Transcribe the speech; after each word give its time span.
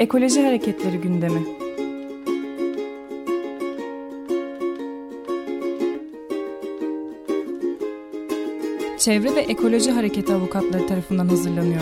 Ekoloji 0.00 0.42
Hareketleri 0.42 0.96
gündemi. 0.96 1.40
Çevre 8.98 9.34
ve 9.36 9.40
Ekoloji 9.40 9.90
Hareketi 9.90 10.32
avukatları 10.32 10.86
tarafından 10.86 11.28
hazırlanıyor. 11.28 11.80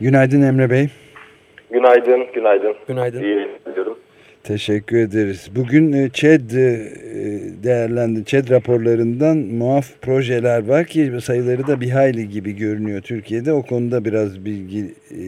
Günaydın 0.00 0.42
Emre 0.42 0.70
Bey. 0.70 0.88
Günaydın, 1.70 2.26
günaydın. 2.34 2.74
Günaydın. 2.88 3.22
İyi 3.22 3.48
ediyorum. 3.72 3.91
Teşekkür 4.44 4.96
ederiz. 4.96 5.50
Bugün 5.56 5.92
e, 5.92 6.08
ÇED 6.08 6.50
e, 6.50 6.66
değerlendi. 7.64 8.24
ÇED 8.24 8.50
raporlarından 8.50 9.36
muaf 9.36 9.84
projeler 10.02 10.68
var 10.68 10.84
ki 10.84 11.10
sayıları 11.20 11.66
da 11.66 11.80
bir 11.80 11.90
hayli 11.90 12.28
gibi 12.28 12.56
görünüyor 12.56 13.00
Türkiye'de. 13.00 13.52
O 13.52 13.62
konuda 13.62 14.04
biraz 14.04 14.44
bilgi 14.44 14.80
e, 15.10 15.22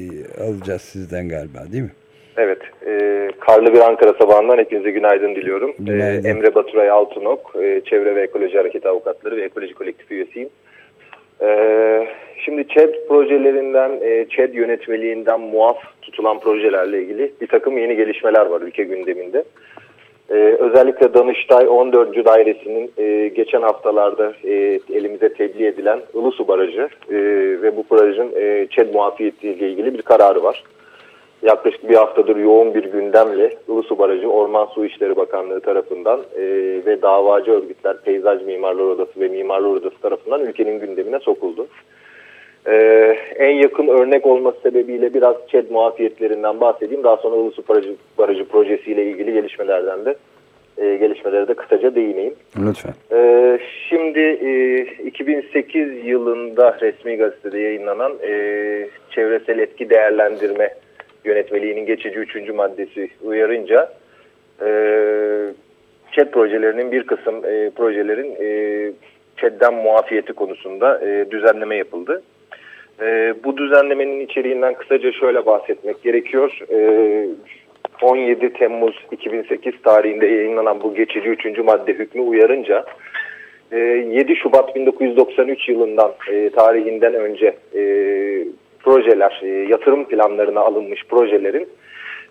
alacağız 0.44 0.82
sizden 0.82 1.28
galiba 1.28 1.72
değil 1.72 1.82
mi? 1.82 1.92
Evet, 2.36 2.58
e, 2.86 2.92
karlı 3.40 3.74
bir 3.74 3.80
Ankara 3.80 4.12
sabahından 4.20 4.58
hepinize 4.58 4.90
günaydın 4.90 5.34
diliyorum. 5.34 5.74
Günaydın. 5.78 6.28
E, 6.28 6.30
Emre 6.30 6.54
Baturay 6.54 6.90
Altınok, 6.90 7.52
e, 7.62 7.80
Çevre 7.84 8.16
ve 8.16 8.22
Ekoloji 8.22 8.56
Hareketi 8.56 8.88
Avukatları 8.88 9.36
ve 9.36 9.42
Ekoloji 9.42 9.74
Kolektif 9.74 10.10
üyesiyim. 10.10 10.48
E, 11.42 12.08
şimdi 12.44 12.68
ÇED 12.68 12.94
projelerinden, 13.08 13.90
e, 14.02 14.26
ÇED 14.28 14.54
yönetmeliğinden 14.54 15.40
muaf 15.40 15.78
tutulan 16.02 16.40
projelerle 16.40 17.02
ilgili 17.02 17.32
bir 17.40 17.46
takım 17.46 17.78
yeni 17.78 17.96
gelişmeler 17.96 18.46
var 18.46 18.60
ülke 18.60 18.84
gündeminde. 18.84 19.44
E, 20.30 20.34
özellikle 20.34 21.14
Danıştay 21.14 21.68
14. 21.68 22.24
Dairesinin 22.24 22.92
e, 22.98 23.28
geçen 23.28 23.62
haftalarda 23.62 24.32
e, 24.44 24.80
elimize 24.94 25.32
tebliğ 25.32 25.66
edilen 25.66 26.00
Ilısu 26.14 26.48
Barajı 26.48 26.88
ve 27.62 27.76
bu 27.76 27.84
barajın 27.90 28.32
e, 28.36 28.66
ÇED 28.70 28.94
muafiyetiyle 28.94 29.68
ilgili 29.68 29.94
bir 29.94 30.02
kararı 30.02 30.42
var. 30.42 30.64
Yaklaşık 31.44 31.88
bir 31.88 31.94
haftadır 31.94 32.36
yoğun 32.36 32.74
bir 32.74 32.84
gündemle 32.84 33.56
Ilısu 33.68 33.98
Barajı 33.98 34.28
Orman 34.28 34.66
Su 34.66 34.84
İşleri 34.84 35.16
Bakanlığı 35.16 35.60
tarafından 35.60 36.20
e, 36.36 36.42
ve 36.86 37.02
davacı 37.02 37.50
örgütler 37.50 37.96
Peyzaj 38.04 38.42
Mimarlar 38.42 38.84
Odası 38.84 39.20
ve 39.20 39.28
Mimarlar 39.28 39.68
Odası 39.68 39.98
tarafından 40.02 40.46
ülkenin 40.46 40.80
gündemine 40.80 41.18
sokuldu. 41.18 41.66
E, 42.66 42.74
en 43.36 43.54
yakın 43.54 43.88
örnek 43.88 44.26
olması 44.26 44.60
sebebiyle 44.62 45.14
biraz 45.14 45.36
ÇED 45.48 45.70
muafiyetlerinden 45.70 46.60
bahsedeyim. 46.60 47.04
Daha 47.04 47.16
sonra 47.16 47.36
Ilısu 47.36 47.68
Barajı, 47.68 47.94
Barajı 48.18 48.48
projesiyle 48.48 49.04
ilgili 49.04 49.32
gelişmelerden 49.32 50.04
de 50.04 50.16
e, 50.78 50.96
gelişmelere 50.96 51.48
de 51.48 51.54
kısaca 51.54 51.94
değineyim. 51.94 52.34
Lütfen. 52.68 52.94
Ee, 53.12 53.58
şimdi 53.88 54.20
e, 54.20 54.80
2008 55.06 56.04
yılında 56.04 56.78
resmi 56.80 57.16
gazetede 57.16 57.58
yayınlanan 57.58 58.12
e, 58.22 58.32
çevresel 59.10 59.58
etki 59.58 59.90
değerlendirme 59.90 60.70
yönetmeliğinin 61.24 61.86
geçici 61.86 62.18
üçüncü 62.18 62.52
maddesi 62.52 63.10
uyarınca 63.22 63.92
e, 64.60 64.68
ÇED 66.12 66.30
projelerinin 66.30 66.92
bir 66.92 67.06
kısım 67.06 67.44
e, 67.44 67.70
projelerin 67.70 68.36
e, 68.40 68.92
ÇED'den 69.36 69.74
muafiyeti 69.74 70.32
konusunda 70.32 71.00
e, 71.08 71.30
düzenleme 71.30 71.76
yapıldı. 71.76 72.22
E, 73.00 73.34
bu 73.44 73.56
düzenlemenin 73.56 74.20
içeriğinden 74.20 74.74
kısaca 74.74 75.12
şöyle 75.12 75.46
bahsetmek 75.46 76.02
gerekiyor. 76.02 76.58
E, 76.70 76.78
17 78.02 78.52
Temmuz 78.52 79.06
2008 79.12 79.82
tarihinde 79.82 80.26
yayınlanan 80.26 80.82
bu 80.82 80.94
geçici 80.94 81.28
üçüncü 81.28 81.62
madde 81.62 81.92
hükmü 81.92 82.20
uyarınca 82.22 82.84
e, 83.72 83.78
7 83.78 84.36
Şubat 84.36 84.76
1993 84.76 85.68
yılından 85.68 86.12
e, 86.32 86.50
tarihinden 86.50 87.14
önce 87.14 87.54
e, 87.74 87.82
projeler, 88.84 89.40
e, 89.42 89.48
yatırım 89.48 90.04
planlarına 90.04 90.60
alınmış 90.60 91.04
projelerin 91.08 91.68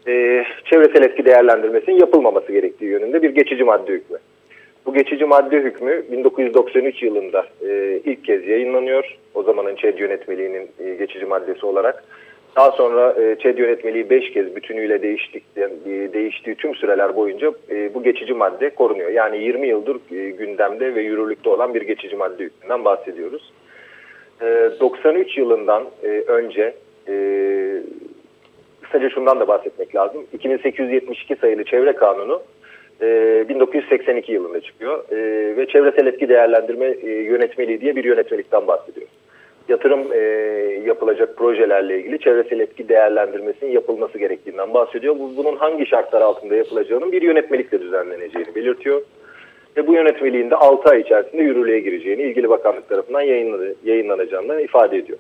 e, 0.08 0.44
çevresel 0.66 1.04
etki 1.04 1.26
değerlendirmesinin 1.26 2.00
yapılmaması 2.00 2.52
gerektiği 2.52 2.86
yönünde 2.86 3.22
bir 3.22 3.30
geçici 3.30 3.64
madde 3.64 3.92
hükmü. 3.92 4.18
Bu 4.86 4.94
geçici 4.94 5.26
madde 5.26 5.60
hükmü 5.60 6.04
1993 6.12 7.04
yılında 7.04 7.46
e, 7.68 8.00
ilk 8.06 8.26
kez 8.26 8.48
yayınlanıyor. 8.48 9.18
O 9.34 9.44
zamanın 9.44 9.76
ÇED 9.76 10.00
yönetmeliğinin 10.00 10.70
e, 10.80 10.96
geçici 10.96 11.26
maddesi 11.26 11.66
olarak. 11.66 12.04
Daha 12.56 12.72
sonra 12.72 13.12
e, 13.22 13.36
ÇED 13.40 13.58
yönetmeliği 13.58 14.10
5 14.10 14.32
kez 14.32 14.56
bütünüyle 14.56 15.02
değiştikten, 15.02 15.72
e, 15.86 16.14
değiştiği 16.14 16.56
tüm 16.56 16.76
süreler 16.76 17.16
boyunca 17.16 17.52
e, 17.70 17.94
bu 17.94 18.04
geçici 18.04 18.34
madde 18.34 18.70
korunuyor. 18.70 19.10
Yani 19.10 19.44
20 19.44 19.68
yıldır 19.68 19.96
e, 19.96 20.30
gündemde 20.30 20.96
ve 20.96 21.02
yürürlükte 21.02 21.50
olan 21.50 21.74
bir 21.74 21.82
geçici 21.82 22.16
madde 22.16 22.44
hükmünden 22.44 22.86
bahsediyoruz. 22.86 23.54
E, 24.44 24.72
93 24.80 25.38
yılından 25.38 25.84
e, 26.04 26.08
önce 26.08 26.74
e, 27.08 27.14
kısaca 28.82 29.10
şundan 29.10 29.40
da 29.40 29.48
bahsetmek 29.48 29.96
lazım. 29.96 30.26
2872 30.34 31.36
sayılı 31.36 31.64
Çevre 31.64 31.94
Kanunu 31.94 32.42
e, 33.02 33.46
1982 33.50 34.32
yılında 34.32 34.62
çıkıyor 34.62 35.04
e, 35.12 35.18
ve 35.58 35.68
çevresel 35.68 36.08
etki 36.08 36.30
değerlendirme 36.30 36.86
e, 36.86 37.10
yönetmeliği 37.10 37.82
diye 37.82 37.96
bir 37.96 38.04
yönetmelikten 38.04 38.68
bahsediyor. 38.68 39.08
Yatırım 39.70 40.14
e, 40.14 40.18
yapılacak 40.86 41.38
projelerle 41.38 42.00
ilgili 42.00 42.20
çevresel 42.20 42.60
etki 42.60 42.90
değerlendirmesinin 42.90 43.72
yapılması 43.72 44.18
gerektiğinden 44.18 44.74
bahsediyor. 44.74 45.20
Bu, 45.20 45.38
bunun 45.38 45.56
hangi 45.56 45.86
şartlar 45.86 46.22
altında 46.22 46.56
yapılacağının 46.56 47.12
bir 47.12 47.22
yönetmelikle 47.22 47.82
düzenleneceğini 47.82 48.56
belirtiyor. 48.56 49.02
Ve 49.78 49.88
bu 49.88 49.94
yönetmeliğin 49.94 50.50
de 50.50 50.56
6 50.56 50.90
ay 50.90 51.02
içerisinde 51.02 51.44
yürürlüğe 51.44 51.80
gireceğini 51.80 52.22
ilgili 52.22 52.50
bakanlık 52.50 52.90
tarafından 52.90 53.22
yayınlanı, 53.22 53.74
yayınlanacağını 53.84 54.62
ifade 54.62 54.98
ediyor. 54.98 55.20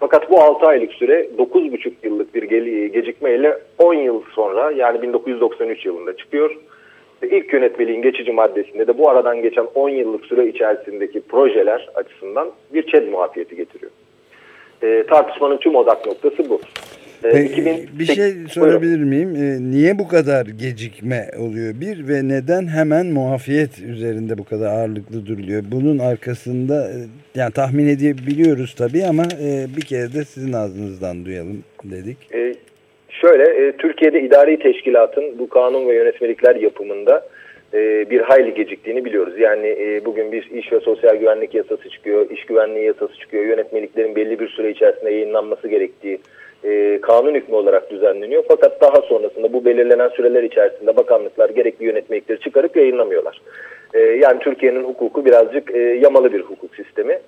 Fakat 0.00 0.30
bu 0.30 0.40
6 0.40 0.66
aylık 0.66 0.92
süre 0.92 1.28
9,5 1.38 1.92
yıllık 2.02 2.34
bir 2.34 2.42
ge 2.42 2.88
gecikmeyle 2.88 3.58
10 3.78 3.94
yıl 3.94 4.22
sonra 4.34 4.70
yani 4.70 5.02
1993 5.02 5.86
yılında 5.86 6.16
çıkıyor. 6.16 6.56
İlk 7.22 7.52
yönetmeliğin 7.52 8.02
geçici 8.02 8.32
maddesinde 8.32 8.86
de 8.86 8.98
bu 8.98 9.10
aradan 9.10 9.42
geçen 9.42 9.66
10 9.74 9.88
yıllık 9.88 10.24
süre 10.24 10.48
içerisindeki 10.48 11.20
projeler 11.20 11.88
açısından 11.94 12.50
bir 12.74 12.86
ÇED 12.86 13.08
muafiyeti 13.08 13.56
getiriyor. 13.56 13.92
E, 14.82 15.06
tartışmanın 15.06 15.56
tüm 15.56 15.74
odak 15.74 16.06
noktası 16.06 16.50
bu. 16.50 16.60
E, 17.26 17.32
Peki, 17.32 17.52
2008, 17.52 17.98
bir 17.98 18.04
şey 18.04 18.32
sorabilir 18.50 18.98
miyim? 18.98 19.36
E, 19.36 19.70
niye 19.70 19.98
bu 19.98 20.08
kadar 20.08 20.46
gecikme 20.46 21.30
oluyor 21.38 21.74
bir 21.80 22.08
ve 22.08 22.28
neden 22.28 22.66
hemen 22.66 23.06
muafiyet 23.06 23.78
üzerinde 23.78 24.38
bu 24.38 24.44
kadar 24.44 24.66
ağırlıklı 24.66 25.26
duruluyor? 25.26 25.62
Bunun 25.72 25.98
arkasında 25.98 26.88
e, 26.88 26.96
yani 27.34 27.52
tahmin 27.52 27.88
edebiliyoruz 27.88 28.74
tabii 28.74 29.04
ama 29.04 29.22
e, 29.22 29.66
bir 29.76 29.82
kere 29.82 30.12
de 30.12 30.24
sizin 30.24 30.52
ağzınızdan 30.52 31.24
duyalım 31.24 31.64
dedik. 31.84 32.16
E, 32.34 32.54
şöyle 33.08 33.66
e, 33.66 33.72
Türkiye'de 33.72 34.22
idari 34.22 34.58
teşkilatın 34.58 35.38
bu 35.38 35.48
kanun 35.48 35.88
ve 35.88 35.94
yönetmelikler 35.94 36.56
yapımında 36.56 37.28
e, 37.74 38.10
bir 38.10 38.20
hayli 38.20 38.54
geciktiğini 38.54 39.04
biliyoruz. 39.04 39.34
Yani 39.38 39.66
e, 39.66 40.04
bugün 40.04 40.32
bir 40.32 40.50
iş 40.50 40.72
ve 40.72 40.80
sosyal 40.80 41.16
güvenlik 41.16 41.54
yasası 41.54 41.90
çıkıyor, 41.90 42.30
iş 42.30 42.44
güvenliği 42.44 42.86
yasası 42.86 43.14
çıkıyor, 43.18 43.44
yönetmeliklerin 43.44 44.16
belli 44.16 44.40
bir 44.40 44.48
süre 44.48 44.70
içerisinde 44.70 45.10
yayınlanması 45.10 45.68
gerektiği 45.68 46.18
e, 46.64 47.00
kanun 47.02 47.34
hükmü 47.34 47.54
olarak 47.54 47.90
düzenleniyor. 47.90 48.44
Fakat 48.48 48.80
daha 48.80 49.00
sonrasında 49.02 49.52
bu 49.52 49.64
belirlenen 49.64 50.08
süreler 50.08 50.42
içerisinde 50.42 50.96
bakanlıklar 50.96 51.50
gerekli 51.50 51.84
yönetmelikleri 51.84 52.40
çıkarıp 52.40 52.76
yayınlamıyorlar. 52.76 53.40
E, 53.94 53.98
yani 54.00 54.38
Türkiye'nin 54.38 54.84
hukuku 54.84 55.24
birazcık 55.24 55.74
e, 55.74 55.78
yamalı 55.78 56.32
bir 56.32 56.40
hukuk 56.40 56.76
sistemi. 56.76 57.18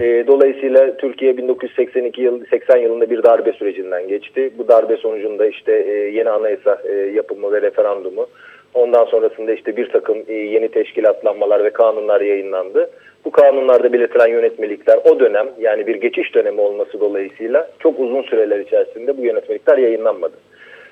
E, 0.00 0.24
dolayısıyla 0.26 0.96
Türkiye 0.96 1.36
1982 1.36 2.22
yıl 2.22 2.44
80 2.50 2.76
yılında 2.76 3.10
bir 3.10 3.22
darbe 3.22 3.52
sürecinden 3.52 4.08
geçti. 4.08 4.50
Bu 4.58 4.68
darbe 4.68 4.96
sonucunda 4.96 5.46
işte 5.46 5.72
e, 5.72 5.92
yeni 5.92 6.30
anayasa 6.30 6.82
e, 6.84 6.92
yapımı 6.94 7.52
ve 7.52 7.62
referandumu 7.62 8.26
Ondan 8.74 9.04
sonrasında 9.04 9.52
işte 9.52 9.76
bir 9.76 9.88
takım 9.88 10.18
e, 10.28 10.32
yeni 10.32 10.68
teşkilatlanmalar 10.68 11.64
ve 11.64 11.70
kanunlar 11.70 12.20
yayınlandı. 12.20 12.90
Bu 13.24 13.30
kanunlarda 13.30 13.92
belirtilen 13.92 14.28
yönetmelikler 14.28 14.98
o 15.04 15.20
dönem 15.20 15.48
yani 15.60 15.86
bir 15.86 15.94
geçiş 15.94 16.34
dönemi 16.34 16.60
olması 16.60 17.00
dolayısıyla 17.00 17.70
çok 17.78 18.00
uzun 18.00 18.22
süreler 18.22 18.60
içerisinde 18.60 19.18
bu 19.18 19.22
yönetmelikler 19.24 19.78
yayınlanmadı. 19.78 20.34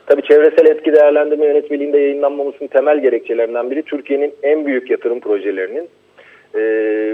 Tabii 0.06 0.23
çevresel 0.23 0.67
etki 0.67 0.93
değerlendirme 0.93 1.46
yönetmeliğinde 1.46 1.99
yayınlanmamasının 1.99 2.69
temel 2.69 3.02
gerekçelerinden 3.02 3.70
biri 3.70 3.82
Türkiye'nin 3.82 4.34
en 4.43 4.67
büyük 4.67 4.90
yatırım 4.90 5.20
projelerinin 5.20 5.88
e, 6.55 6.61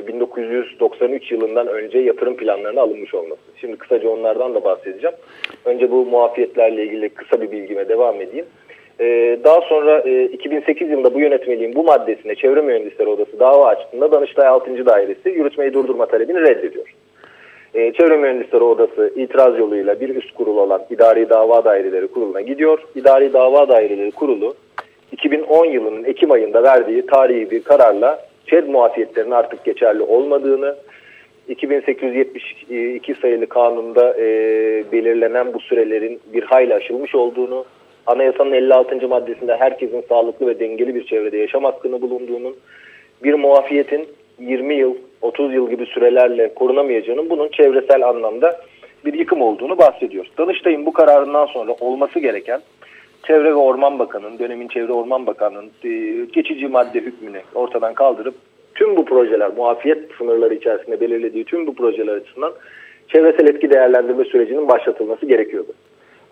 1993 0.07 1.33
yılından 1.33 1.67
önce 1.67 1.99
yatırım 1.99 2.37
planlarına 2.37 2.81
alınmış 2.81 3.15
olması. 3.15 3.41
Şimdi 3.61 3.77
kısaca 3.77 4.09
onlardan 4.09 4.55
da 4.55 4.65
bahsedeceğim. 4.65 5.17
Önce 5.65 5.91
bu 5.91 6.07
muafiyetlerle 6.07 6.85
ilgili 6.85 7.09
kısa 7.09 7.41
bir 7.41 7.51
bilgime 7.51 7.89
devam 7.89 8.21
edeyim. 8.21 8.47
Ee, 9.03 9.39
daha 9.45 9.61
sonra 9.61 10.01
e, 10.01 10.25
2008 10.25 10.91
yılında 10.91 11.15
bu 11.15 11.21
yönetmeliğin 11.21 11.75
bu 11.75 11.85
maddesine 11.85 12.35
Çevre 12.35 12.61
Mühendisleri 12.61 13.09
Odası 13.09 13.39
dava 13.41 13.67
açtığında 13.67 14.13
Danıştay 14.13 14.47
6. 14.47 14.87
Dairesi 14.87 15.29
yürütmeyi 15.29 15.73
durdurma 15.73 16.07
talebini 16.07 16.41
reddediyor. 16.41 16.95
Ee, 17.75 17.93
Çevre 17.93 18.17
Mühendisleri 18.17 18.63
Odası 18.65 19.13
itiraz 19.17 19.59
yoluyla 19.59 20.01
bir 20.01 20.17
üst 20.17 20.35
kurul 20.35 20.57
olan 20.57 20.83
İdari 20.91 21.29
Dava 21.29 21.65
Daireleri 21.65 22.09
Kurulu'na 22.09 22.41
gidiyor. 22.41 22.79
İdari 22.95 23.33
Dava 23.33 23.69
Daireleri 23.69 24.11
Kurulu 24.11 24.55
2010 25.13 25.67
yılının 25.67 26.05
Ekim 26.05 26.31
ayında 26.31 26.63
verdiği 26.63 27.07
tarihi 27.07 27.51
bir 27.51 27.63
kararla 27.63 28.19
ÇED 28.47 28.69
muafiyetlerinin 28.69 29.31
artık 29.31 29.65
geçerli 29.65 30.03
olmadığını, 30.03 30.77
2872 31.49 33.15
sayılı 33.15 33.47
kanunda 33.47 34.15
e, 34.19 34.25
belirlenen 34.93 35.55
bu 35.55 35.61
sürelerin 35.61 36.21
bir 36.33 36.43
hayli 36.43 36.75
aşılmış 36.75 37.15
olduğunu, 37.15 37.65
anayasanın 38.07 38.53
56. 38.53 39.09
maddesinde 39.09 39.57
herkesin 39.57 40.05
sağlıklı 40.09 40.47
ve 40.47 40.61
dengeli 40.61 40.95
bir 40.95 41.07
çevrede 41.07 41.37
yaşam 41.37 41.65
hakkını 41.65 42.03
bulunduğunun, 42.03 42.57
bir 43.25 43.35
muafiyetin 43.35 44.09
20 44.39 44.75
yıl, 44.75 44.95
30 45.23 45.55
yıl 45.55 45.71
gibi 45.71 45.87
sürelerle 45.87 46.55
korunamayacağının 46.55 47.31
bunun 47.31 47.49
çevresel 47.49 48.09
anlamda 48.09 48.61
bir 49.05 49.15
yıkım 49.15 49.43
olduğunu 49.43 49.79
bahsediyor. 49.79 50.27
Danıştay'ın 50.39 50.87
bu 50.87 50.93
kararından 50.93 51.47
sonra 51.47 51.73
olması 51.81 52.19
gereken 52.19 52.61
Çevre 53.27 53.51
ve 53.51 53.55
Orman 53.55 53.99
Bakanı'nın, 53.99 54.39
dönemin 54.39 54.69
Çevre 54.69 54.93
Orman 54.93 55.27
Bakanı'nın 55.27 55.71
e, 55.85 56.25
geçici 56.25 56.69
madde 56.69 57.01
hükmünü 57.01 57.41
ortadan 57.55 57.95
kaldırıp 57.95 58.35
tüm 58.75 58.97
bu 58.97 59.05
projeler, 59.05 59.51
muafiyet 59.57 59.99
sınırları 60.19 60.55
içerisinde 60.55 61.01
belirlediği 61.01 61.45
tüm 61.45 61.67
bu 61.67 61.75
projeler 61.75 62.15
açısından 62.15 62.53
çevresel 63.09 63.49
etki 63.49 63.71
değerlendirme 63.71 64.25
sürecinin 64.25 64.69
başlatılması 64.69 65.27
gerekiyordu. 65.27 65.73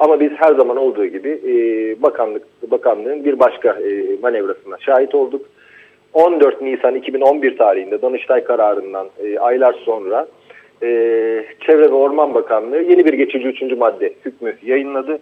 Ama 0.00 0.20
biz 0.20 0.31
her 0.37 0.55
zaman 0.55 0.76
olduğu 0.76 1.06
gibi 1.06 1.29
e, 1.29 1.52
bakanlık 2.02 2.43
bakanlığın 2.70 3.25
bir 3.25 3.38
başka 3.38 3.69
e, 3.69 4.17
manevrasına 4.23 4.76
şahit 4.81 5.14
olduk. 5.14 5.47
14 6.12 6.62
Nisan 6.62 6.94
2011 6.94 7.58
tarihinde 7.58 8.02
Danıştay 8.02 8.44
kararından 8.44 9.08
e, 9.25 9.38
aylar 9.38 9.73
sonra 9.85 10.26
e, 10.82 10.87
Çevre 11.61 11.91
ve 11.91 11.94
Orman 11.94 12.35
Bakanlığı 12.35 12.82
yeni 12.82 13.05
bir 13.05 13.12
geçici 13.12 13.49
üçüncü 13.49 13.76
madde 13.76 14.12
hükmü 14.25 14.56
yayınladı. 14.62 15.19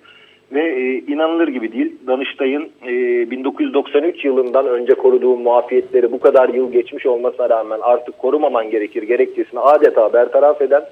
Ve 0.53 0.61
e, 0.61 1.13
inanılır 1.13 1.49
gibi 1.49 1.73
değil 1.73 1.97
Danıştay'ın 2.07 2.69
e, 2.87 2.91
1993 3.31 4.25
yılından 4.25 4.67
önce 4.67 4.95
koruduğu 4.95 5.37
muafiyetleri 5.37 6.13
bu 6.13 6.21
kadar 6.21 6.49
yıl 6.49 6.73
geçmiş 6.73 7.07
olmasına 7.07 7.51
rağmen 7.51 7.79
artık 7.83 8.19
korumaman 8.19 8.71
gerekir 8.71 9.03
gerekçesini 9.03 9.61
adeta 9.61 10.13
bertaraf 10.13 10.63
eden 10.63 10.83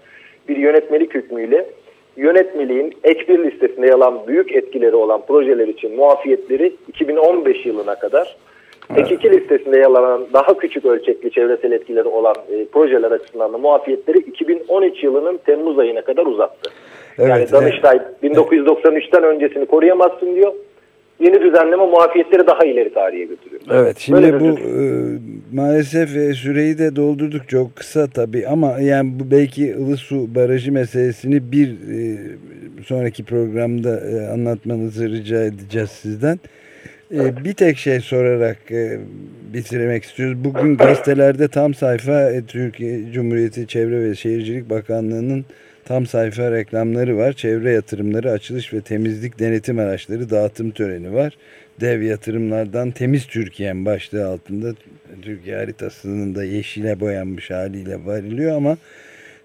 bir 0.48 0.56
yönetmelik 0.56 1.14
hükmüyle 1.14 1.66
yönetmeliğin 2.16 2.94
ek 3.04 3.28
bir 3.28 3.44
listesinde 3.44 3.86
yer 3.86 3.92
alan 3.92 4.20
büyük 4.26 4.52
etkileri 4.52 4.96
olan 4.96 5.20
projeler 5.28 5.68
için 5.68 5.96
muafiyetleri 5.96 6.72
2015 6.88 7.66
yılına 7.66 7.94
kadar 7.94 8.36
ek 8.96 9.14
iki 9.14 9.30
listesinde 9.30 9.78
yer 9.78 9.84
alan 9.84 10.26
daha 10.32 10.58
küçük 10.58 10.84
ölçekli 10.84 11.30
çevresel 11.30 11.72
etkileri 11.72 12.08
olan 12.08 12.34
e, 12.52 12.64
projeler 12.64 13.10
açısından 13.10 13.52
da 13.52 13.58
muafiyetleri 13.58 14.18
2013 14.18 15.02
yılının 15.02 15.36
Temmuz 15.46 15.78
ayına 15.78 16.02
kadar 16.02 16.26
uzattı. 16.26 16.70
Evet, 17.18 17.30
yani 17.30 17.52
Danıştay 17.52 18.00
evet. 18.22 18.36
1993'ten 18.36 19.24
öncesini 19.24 19.66
koruyamazsın 19.66 20.34
diyor. 20.34 20.52
Yeni 21.20 21.40
düzenleme 21.42 21.86
muafiyetleri 21.86 22.46
daha 22.46 22.64
ileri 22.64 22.94
tarihe 22.94 23.24
götürüyor. 23.24 23.62
Evet 23.70 23.98
şimdi 23.98 24.40
bu 24.40 24.44
e, 24.44 24.64
maalesef 25.52 26.16
e, 26.16 26.34
süreyi 26.34 26.78
de 26.78 26.96
doldurduk 26.96 27.48
çok 27.48 27.76
kısa 27.76 28.06
tabii 28.06 28.48
ama 28.48 28.80
yani 28.80 29.20
bu 29.20 29.30
belki 29.30 29.62
Ilısu 29.66 30.34
Barajı 30.34 30.72
meselesini 30.72 31.52
bir 31.52 31.68
e, 31.68 32.18
sonraki 32.84 33.24
programda 33.24 34.00
e, 34.00 34.26
anlatmanızı 34.26 35.10
rica 35.10 35.44
edeceğiz 35.44 35.90
sizden. 35.90 36.40
E. 37.14 37.44
Bir 37.44 37.52
tek 37.52 37.78
şey 37.78 38.00
sorarak 38.00 38.70
e, 38.70 38.98
bitirmek 39.54 40.04
istiyoruz. 40.04 40.44
Bugün 40.44 40.76
gazetelerde 40.76 41.48
tam 41.48 41.74
sayfa 41.74 42.30
e, 42.30 42.42
Türkiye 42.42 43.12
Cumhuriyeti 43.12 43.66
Çevre 43.66 44.04
ve 44.10 44.14
Şehircilik 44.14 44.70
Bakanlığı'nın 44.70 45.44
Tam 45.86 46.06
sayfa 46.06 46.50
reklamları 46.50 47.16
var. 47.16 47.32
Çevre 47.32 47.72
yatırımları, 47.72 48.30
açılış 48.30 48.72
ve 48.72 48.80
temizlik 48.80 49.38
denetim 49.38 49.78
araçları 49.78 50.30
dağıtım 50.30 50.70
töreni 50.70 51.14
var. 51.14 51.36
Dev 51.80 52.02
yatırımlardan 52.02 52.90
Temiz 52.90 53.26
Türkiye'nin 53.26 53.84
başlığı 53.84 54.26
altında 54.26 54.74
Türkiye 55.22 55.56
haritasının 55.56 56.34
da 56.34 56.44
yeşile 56.44 57.00
boyanmış 57.00 57.50
haliyle 57.50 58.04
varılıyor 58.06 58.56
ama 58.56 58.76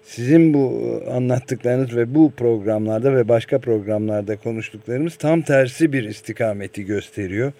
sizin 0.02 0.54
bu 0.54 1.02
anlattıklarınız 1.10 1.96
ve 1.96 2.14
bu 2.14 2.32
programlarda 2.36 3.16
ve 3.16 3.28
başka 3.28 3.58
programlarda 3.58 4.36
konuştuklarımız 4.36 5.16
tam 5.16 5.42
tersi 5.42 5.92
bir 5.92 6.04
istikameti 6.04 6.84
gösteriyor. 6.84 7.52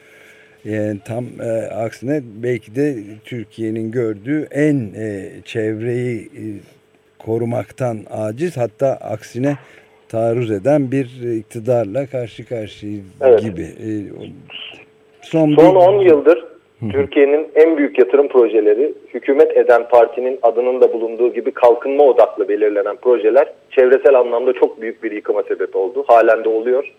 Yani 0.65 1.01
tam 1.05 1.27
e, 1.41 1.51
aksine 1.67 2.23
belki 2.43 2.75
de 2.75 2.99
Türkiye'nin 3.25 3.91
gördüğü 3.91 4.49
en 4.51 4.93
e, 4.97 5.31
çevreyi 5.45 6.21
e, 6.21 6.45
korumaktan 7.27 7.97
aciz 8.11 8.57
hatta 8.57 8.87
aksine 8.87 9.57
taarruz 10.09 10.51
eden 10.51 10.93
bir 10.93 11.37
iktidarla 11.39 12.07
karşı 12.07 12.49
karşıya 12.49 13.01
evet. 13.21 13.43
gibi. 13.43 13.63
E, 13.63 13.89
son 15.23 15.55
Son 15.55 15.75
10 15.75 16.01
yıldır 16.01 16.45
Türkiye'nin 16.91 17.49
en 17.55 17.77
büyük 17.77 17.99
yatırım 17.99 18.29
projeleri 18.29 18.95
hükümet 19.15 19.57
eden 19.57 19.89
partinin 19.89 20.39
adının 20.43 20.81
da 20.81 20.93
bulunduğu 20.93 21.33
gibi 21.33 21.51
kalkınma 21.51 22.05
odaklı 22.05 22.49
belirlenen 22.49 22.97
projeler 22.97 23.53
çevresel 23.71 24.15
anlamda 24.15 24.53
çok 24.53 24.81
büyük 24.81 25.03
bir 25.03 25.13
yıkıma 25.13 25.43
sebep 25.43 25.77
oldu. 25.77 26.05
Halen 26.07 26.45
de 26.45 26.49
oluyor. 26.49 26.93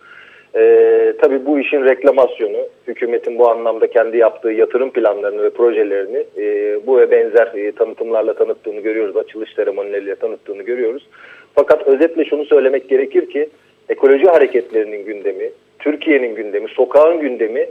Ee, 0.56 1.14
tabii 1.22 1.46
bu 1.46 1.60
işin 1.60 1.86
reklamasyonu, 1.86 2.58
hükümetin 2.88 3.38
bu 3.40 3.50
anlamda 3.50 3.88
kendi 3.88 4.18
yaptığı 4.18 4.52
yatırım 4.52 4.90
planlarını 4.90 5.44
ve 5.44 5.50
projelerini 5.50 6.26
e, 6.38 6.78
bu 6.88 7.00
ve 7.00 7.12
benzer 7.12 7.48
e, 7.54 7.72
tanıtımlarla 7.72 8.34
tanıttığını 8.34 8.80
görüyoruz, 8.80 9.18
açılış 9.18 9.54
seremonileriyle 9.54 10.16
tanıttığını 10.16 10.64
görüyoruz. 10.64 11.08
Fakat 11.56 11.88
özetle 11.88 12.26
şunu 12.26 12.46
söylemek 12.46 12.90
gerekir 12.90 13.30
ki 13.30 13.50
ekoloji 13.90 14.26
hareketlerinin 14.26 15.06
gündemi, 15.06 15.50
Türkiye'nin 15.80 16.36
gündemi, 16.36 16.70
sokağın 16.70 17.20
gündemi 17.20 17.68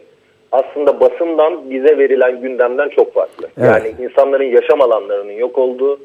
aslında 0.53 1.01
basından 1.01 1.71
bize 1.71 1.99
verilen 1.99 2.41
gündemden 2.41 2.89
çok 2.89 3.15
farklı. 3.15 3.49
Evet. 3.59 3.69
Yani 3.71 4.07
insanların 4.07 4.45
yaşam 4.45 4.81
alanlarının 4.81 5.33
yok 5.33 5.59
olduğu, 5.59 6.01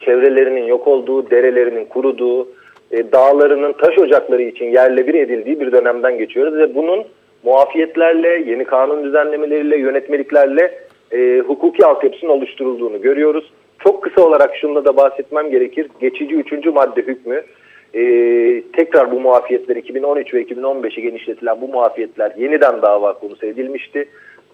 çevrelerinin 0.00 0.66
yok 0.66 0.88
olduğu, 0.88 1.30
derelerinin 1.30 1.84
kuruduğu, 1.84 2.48
e, 2.92 3.12
dağlarının 3.12 3.72
taş 3.72 3.98
ocakları 3.98 4.42
için 4.42 4.64
yerle 4.64 5.06
bir 5.06 5.14
edildiği 5.14 5.60
bir 5.60 5.72
dönemden 5.72 6.18
geçiyoruz 6.18 6.54
ve 6.54 6.74
bunun 6.74 7.04
muafiyetlerle, 7.42 8.50
yeni 8.50 8.64
kanun 8.64 9.04
düzenlemeleriyle, 9.04 9.78
yönetmeliklerle 9.78 10.78
e, 11.12 11.38
hukuki 11.38 11.86
altyapısının 11.86 12.30
oluşturulduğunu 12.30 13.00
görüyoruz. 13.00 13.52
Çok 13.78 14.02
kısa 14.02 14.22
olarak 14.22 14.56
şunda 14.56 14.84
da 14.84 14.96
bahsetmem 14.96 15.50
gerekir. 15.50 15.86
Geçici 16.00 16.34
üçüncü 16.34 16.70
madde 16.70 17.02
hükmü 17.02 17.42
e, 17.94 18.02
tekrar 18.72 19.12
bu 19.12 19.20
muafiyetler 19.20 19.76
2013 19.76 20.34
ve 20.34 20.42
2015'e 20.42 21.02
genişletilen 21.02 21.60
bu 21.60 21.68
muafiyetler 21.68 22.32
yeniden 22.38 22.82
dava 22.82 23.12
konusu 23.12 23.46
edilmişti. 23.46 24.08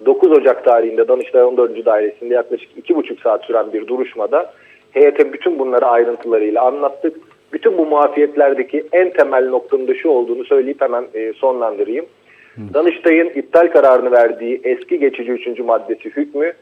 9 0.07 0.33
Ocak 0.33 0.64
tarihinde 0.64 1.09
Danıştay 1.09 1.43
14. 1.43 1.87
Dairesi'nde 1.87 2.35
yaklaşık 2.35 2.71
2,5 2.88 3.23
saat 3.23 3.45
süren 3.45 3.73
bir 3.73 3.87
duruşmada 3.87 4.53
heyete 4.93 5.33
bütün 5.33 5.59
bunları 5.59 5.87
ayrıntılarıyla 5.87 6.62
anlattık 6.62 7.17
bütün 7.53 7.79
bu 7.79 7.87
muafiyetlerdeki 7.87 8.85
en 8.93 9.13
temel 9.13 9.49
noktanın 9.49 9.89
da 9.89 9.95
şu 9.95 10.09
olduğunu 10.09 10.45
söyleyip 10.45 10.81
hemen 10.81 11.05
e, 11.15 11.33
sonlandırayım. 11.33 12.07
Hı. 12.55 12.75
Danıştay'ın 12.75 13.29
iptal 13.29 13.67
kararını 13.67 14.13
verdiği 14.13 14.61
eski 14.65 14.99
geçici 14.99 15.33
üçüncü 15.33 15.63
maddesi 15.63 16.05
hükmü 16.05 16.53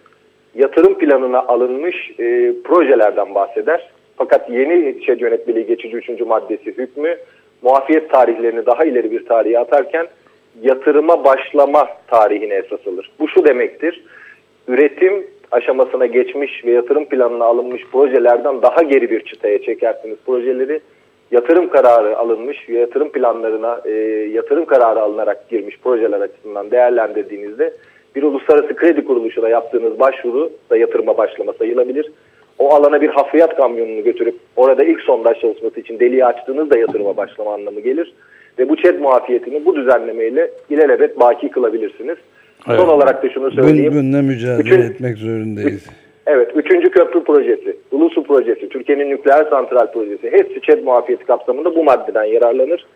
yatırım 0.55 0.99
planına 0.99 1.39
alınmış 1.39 2.11
e, 2.19 2.53
projelerden 2.65 3.35
bahseder. 3.35 3.91
Fakat 4.17 4.51
yeni 4.51 5.05
şey 5.05 5.17
yönetmeliği 5.19 5.67
geçici 5.67 5.97
üçüncü 5.97 6.25
maddesi 6.25 6.67
hükmü 6.67 7.17
muafiyet 7.63 8.11
tarihlerini 8.11 8.67
daha 8.67 8.85
ileri 8.85 9.11
bir 9.11 9.27
tarihe 9.27 9.59
atarken 9.59 10.07
yatırıma 10.63 11.25
başlama 11.25 11.89
tarihine 12.07 12.55
esas 12.55 12.87
alır. 12.87 13.11
Bu 13.19 13.29
şu 13.29 13.45
demektir. 13.45 14.05
Üretim 14.69 15.27
aşamasına 15.53 16.07
geçmiş 16.07 16.65
ve 16.65 16.71
yatırım 16.71 17.05
planına 17.05 17.45
alınmış 17.45 17.83
projelerden 17.93 18.63
daha 18.63 18.83
geri 18.83 19.11
bir 19.11 19.21
çıtaya 19.21 19.63
çekersiniz 19.63 20.17
projeleri. 20.27 20.81
Yatırım 21.31 21.69
kararı 21.69 22.19
alınmış 22.19 22.69
yatırım 22.69 23.09
planlarına 23.09 23.81
e, 23.85 23.91
yatırım 24.33 24.65
kararı 24.65 25.01
alınarak 25.01 25.49
girmiş 25.49 25.79
projeler 25.85 26.21
açısından 26.21 26.71
değerlendirdiğinizde 26.71 27.73
bir 28.17 28.23
uluslararası 28.23 28.77
kredi 28.77 29.05
kuruluşuna 29.05 29.49
yaptığınız 29.49 30.01
başvuru 30.01 30.51
da 30.71 30.77
yatırıma 30.77 31.19
başlama 31.19 31.53
sayılabilir. 31.53 32.13
O 32.59 32.75
alana 32.75 33.01
bir 33.01 33.09
hafriyat 33.09 33.57
kamyonunu 33.57 34.05
götürüp 34.05 34.35
orada 34.57 34.85
ilk 34.85 35.01
sondaj 35.01 35.41
çalışması 35.41 35.81
için 35.81 36.01
deliği 36.01 36.25
açtığınızda 36.25 36.79
yatırıma 36.79 37.17
başlama 37.17 37.55
anlamı 37.55 37.81
gelir. 37.81 38.13
Ve 38.59 38.69
bu 38.69 38.77
ÇED 38.77 39.01
muafiyetini 39.01 39.65
bu 39.65 39.77
düzenlemeyle 39.77 40.51
ilelebet 40.71 41.21
baki 41.21 41.49
kılabilirsiniz. 41.49 42.17
Evet. 42.69 42.81
Son 42.81 42.89
olarak 42.89 43.23
da 43.23 43.29
şunu 43.29 43.51
söyleyeyim. 43.51 43.93
Bununla 43.95 44.23
mücadele 44.23 44.75
Üçün, 44.75 44.83
etmek 44.83 45.17
zorundayız. 45.17 45.87
Evet, 46.27 46.51
üçüncü 46.55 46.91
köprü 46.91 47.25
projesi, 47.25 47.77
Ulusu 47.91 48.23
projesi, 48.23 48.69
Türkiye'nin 48.69 49.11
nükleer 49.11 49.45
santral 49.51 49.93
projesi 49.93 50.33
hepsi 50.33 50.61
ÇED 50.61 50.85
muafiyeti 50.85 51.25
kapsamında 51.25 51.77
bu 51.77 51.85
maddeden 51.85 52.25
yararlanır. 52.25 52.87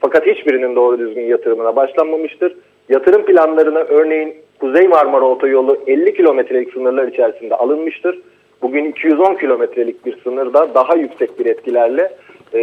Fakat 0.00 0.26
hiçbirinin 0.26 0.76
doğru 0.76 0.98
düzgün 0.98 1.22
yatırımına 1.22 1.76
başlanmamıştır. 1.76 2.56
Yatırım 2.88 3.26
planlarına 3.26 3.78
örneğin 3.78 4.34
Kuzey 4.60 4.88
Marmara 4.88 5.24
Otoyolu 5.24 5.78
50 5.86 6.14
kilometrelik 6.14 6.72
sınırlar 6.72 7.08
içerisinde 7.08 7.54
alınmıştır. 7.54 8.18
Bugün 8.62 8.84
210 8.84 9.34
kilometrelik 9.34 10.06
bir 10.06 10.18
sınırda 10.22 10.74
daha 10.74 10.96
yüksek 10.96 11.38
bir 11.38 11.46
etkilerle 11.46 12.10
e, 12.54 12.60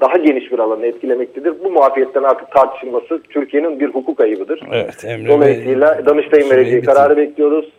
daha 0.00 0.16
geniş 0.16 0.52
bir 0.52 0.58
alanı 0.58 0.86
etkilemektedir. 0.86 1.54
Bu 1.64 1.70
muafiyetten 1.70 2.22
artık 2.22 2.50
tartışılması 2.50 3.22
Türkiye'nin 3.22 3.80
bir 3.80 3.88
hukuk 3.88 4.20
ayıbıdır. 4.20 4.60
Evet, 4.72 5.04
Emre 5.04 5.28
Dolayısıyla 5.28 5.98
Bey, 5.98 6.06
Danıştay'ın 6.06 6.50
vereceği 6.50 6.82
kararı 6.82 7.16
bekliyoruz 7.16 7.72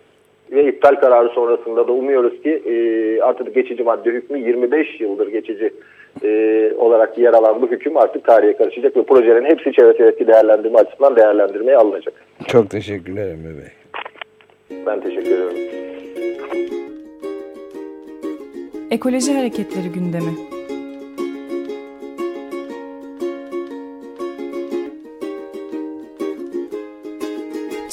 ve 0.51 0.67
iptal 0.67 0.95
kararı 0.95 1.29
sonrasında 1.29 1.87
da 1.87 1.91
umuyoruz 1.91 2.41
ki 2.41 2.49
e, 2.49 2.75
artık 3.21 3.55
geçici 3.55 3.83
madde 3.83 4.09
hükmü 4.09 4.39
25 4.39 5.01
yıldır 5.01 5.27
geçici 5.27 5.73
e, 6.23 6.71
olarak 6.77 7.17
yer 7.17 7.33
alan 7.33 7.61
bu 7.61 7.71
hüküm 7.71 7.97
artık 7.97 8.23
tarihe 8.23 8.57
karışacak 8.57 8.97
ve 8.97 9.03
projelerin 9.03 9.45
hepsi 9.45 9.73
çevresel 9.73 10.07
etki 10.07 10.27
değerlendirme 10.27 10.79
açısından 10.79 11.15
değerlendirmeye 11.15 11.77
alınacak. 11.77 12.13
Çok 12.47 12.69
teşekkürler 12.69 13.27
Emre 13.27 13.57
Bey. 13.57 13.71
Ben 14.85 14.99
teşekkür 14.99 15.31
ediyorum. 15.31 15.55
Ekoloji 18.91 19.33
hareketleri 19.33 19.89
gündemi. 19.89 20.54